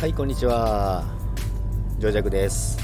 [0.00, 1.02] はいこんにちは。
[1.98, 2.78] ジョージャクです。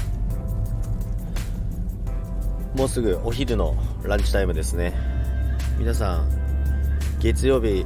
[2.75, 3.73] もうすぐお昼の
[4.03, 4.93] ランチタイムですね。
[5.79, 6.29] 皆さん
[7.21, 7.85] 月曜日、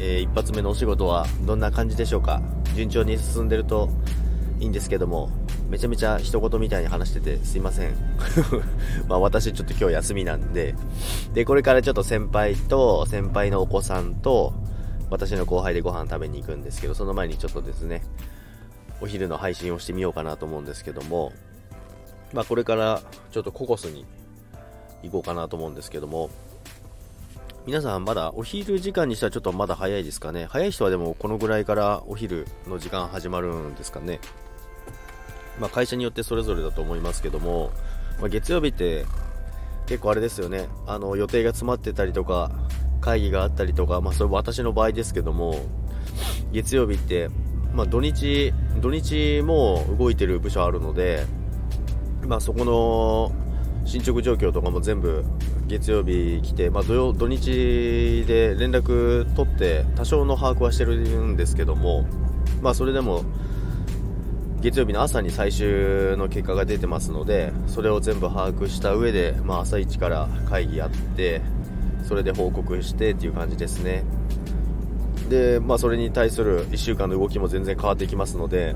[0.00, 2.40] えー、一発目のお仕事はどんな感じでしょうか？
[2.74, 3.90] 順調に進んでると
[4.58, 5.28] いいんですけども
[5.68, 7.94] めちゃめちゃ一言みたいに話しててすいません。
[9.06, 10.74] ま私ちょっと今日休みなんで。
[11.34, 14.54] でこれからちょっと先輩と先輩のお子さんと
[15.10, 18.00] 私の後輩でご飯食べに行くんですけどその前にちょっとですね
[19.00, 21.32] お昼の配信をしてみようかなと思うんですけども、
[22.32, 24.04] まあ、これからちょっとココスに
[25.02, 26.30] 行こうかなと思うんですけども、
[27.66, 30.46] 皆さんまだお昼時間にしたらちょっとまだ早いですかね？
[30.48, 34.20] 早い人はでもこのぐらいからお昼の時間始まるんですかね？
[35.58, 37.70] まあ、会社によってそれぞれだと思いますけども、
[38.18, 39.04] まあ、月曜日って
[39.86, 40.68] 結構あれですよね。
[40.86, 42.50] あの予定が詰まってたりとか、
[43.00, 45.54] 会議があったりとか、まあそれ私の場合ですけども、
[46.52, 47.30] 月曜日って
[47.76, 51.26] まあ、土日、土日も動いてる部署あるので、
[52.26, 53.32] まあ、そこの
[53.86, 55.24] 進捗状況とかも全部
[55.66, 62.06] 月曜日来て、まあ、土土日で連絡取って多少の把握はしてるんですけども、
[62.62, 63.24] まあ、それでも
[64.60, 71.42] 月曜日の朝に最終の結果が出てますのでそれを全部把握した上で、まあ、朝一から会議やって
[72.04, 74.02] それで報告してっていう感じですね。
[75.28, 78.74] で、まあ、それに対する1週間の動きも全然変わってきますので、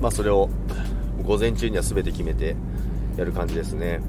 [0.00, 0.48] まあ、それを
[1.22, 2.56] 午前中には全て決めて
[3.16, 4.00] やる感じですね。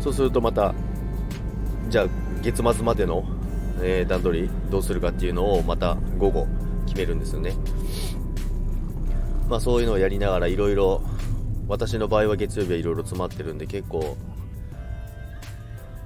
[0.00, 0.74] そうするとまた
[1.88, 2.06] じゃあ
[2.42, 3.24] 月末までの、
[3.82, 6.46] えー、段取りどうするかっていうのをまた午後
[6.86, 7.54] 決めるんですよね。
[9.48, 11.02] まあそういうのをやりながらいろいろ
[11.68, 14.16] 私の場合は月曜日はいろいろ詰まってるんで結構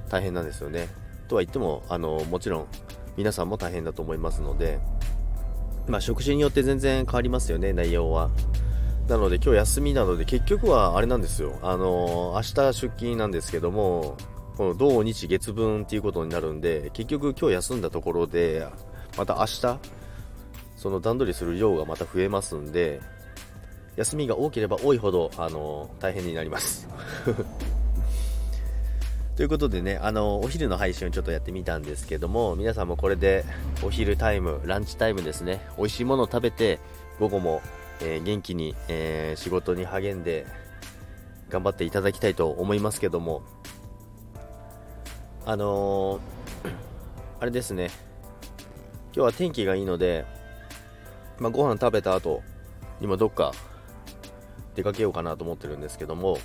[0.09, 0.89] 大変なんですよね。
[1.28, 2.67] とは言ってもあのもちろん
[3.17, 4.79] 皆さんも大変だと思いますので、
[5.87, 8.31] まあ、職種によって全然変わりますよね、内容は。
[9.09, 11.59] なので今日休みなので結局はあれなんですよ。
[11.62, 14.16] あのー、明日出勤なんですけども、
[14.56, 18.66] この土日月分っていうことになるんで、結局今日休んだところで、
[19.19, 19.78] また明日、
[20.77, 23.00] その段取りする量がまた増えますんで、
[23.97, 26.88] 休みが多ければ多いほど、あのー、大変になります。
[29.37, 33.45] ということでね、あの、お昼の配信をちょっとやってみたんですけども、皆さんもこれで
[33.83, 36.78] お昼タイム、ランチタイムですね、美味しいものを食べて、
[37.19, 37.61] 午後も、
[38.00, 40.47] えー、元気に、えー、仕事に励んで、
[41.50, 43.43] 頑張っていただきたいと思いますけども、
[45.44, 46.73] あのー、
[47.41, 47.91] あれですね、
[49.15, 50.25] 今日は天気がいいので、
[51.41, 52.43] まあ、ご飯食べた後、
[53.00, 53.53] 今どっか
[54.77, 56.39] 出かけようかなと思ってるんですけども、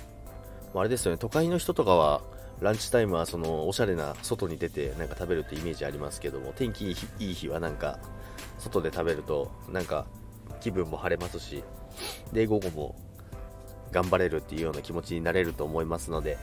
[0.74, 2.20] あれですよね、都会の人とかは、
[2.60, 7.98] ランチタイムはそのおしゃれな外に出てなんか食べるってイメージありますけども天気いい日はなんか
[8.58, 10.06] 外で食べるとなんか
[10.60, 11.64] 気分も晴れますし
[12.32, 12.96] で午後も
[13.92, 16.38] 頑張れるっていうような気持ちになれると思いますので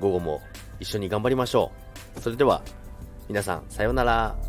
[0.00, 0.40] 午後も
[0.80, 1.72] 一緒に頑張りましょ
[2.16, 2.20] う。
[2.20, 2.62] それでは
[3.28, 4.47] 皆さんさようなら。